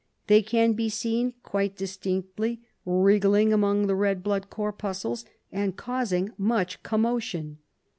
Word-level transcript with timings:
They 0.25 0.41
can 0.41 0.73
be 0.73 0.89
seen 0.89 1.35
quite 1.43 1.75
distinctly, 1.77 2.59
wriggling 2.85 3.53
among 3.53 3.85
the 3.85 3.93
red 3.93 4.23
blood 4.23 4.49
corpuscles 4.49 5.25
and 5.51 5.77
causing 5.77 6.31
much 6.39 6.81
commotion. 6.81 7.59